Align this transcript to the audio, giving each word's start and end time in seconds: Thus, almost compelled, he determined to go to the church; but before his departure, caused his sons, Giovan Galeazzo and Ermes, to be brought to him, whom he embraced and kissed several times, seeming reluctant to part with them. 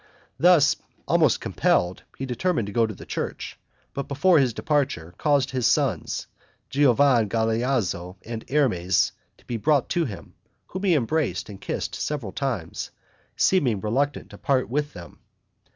Thus, 0.39 0.77
almost 1.07 1.39
compelled, 1.41 2.01
he 2.17 2.25
determined 2.25 2.65
to 2.65 2.71
go 2.71 2.87
to 2.87 2.93
the 2.95 3.05
church; 3.05 3.59
but 3.93 4.07
before 4.07 4.39
his 4.39 4.51
departure, 4.51 5.13
caused 5.19 5.51
his 5.51 5.67
sons, 5.67 6.25
Giovan 6.71 7.29
Galeazzo 7.29 8.17
and 8.25 8.43
Ermes, 8.51 9.11
to 9.37 9.45
be 9.45 9.57
brought 9.57 9.89
to 9.89 10.05
him, 10.05 10.33
whom 10.65 10.85
he 10.85 10.95
embraced 10.95 11.49
and 11.49 11.61
kissed 11.61 11.93
several 11.93 12.31
times, 12.31 12.89
seeming 13.35 13.79
reluctant 13.79 14.31
to 14.31 14.39
part 14.39 14.69
with 14.69 14.93
them. 14.93 15.19